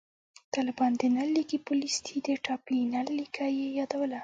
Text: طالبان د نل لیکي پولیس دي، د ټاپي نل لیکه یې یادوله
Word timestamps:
طالبان 0.53 0.91
د 0.99 1.01
نل 1.15 1.29
لیکي 1.37 1.57
پولیس 1.67 1.95
دي، 2.05 2.15
د 2.25 2.29
ټاپي 2.45 2.77
نل 2.93 3.07
لیکه 3.19 3.45
یې 3.59 3.67
یادوله 3.79 4.19